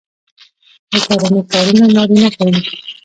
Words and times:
د 0.91 0.93
کرنې 1.21 1.41
کارونه 1.51 1.85
نارینه 1.95 2.29
کوي. 2.37 2.59